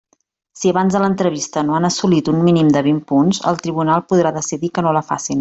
Si 0.59 0.69
abans 0.73 0.95
de 0.95 1.01
l'entrevista 1.03 1.63
no 1.67 1.75
han 1.79 1.85
assolit 1.89 2.31
un 2.33 2.41
mínim 2.47 2.73
de 2.77 2.83
vint 2.91 3.03
punts, 3.13 3.41
el 3.53 3.61
tribunal 3.67 4.05
podrà 4.15 4.35
decidir 4.41 4.73
que 4.79 4.87
no 4.89 4.97
la 4.99 5.07
facin. 5.13 5.39